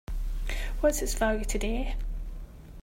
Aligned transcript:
What's 0.79 1.03
its 1.03 1.13
value 1.13 1.45
today? 1.45 1.95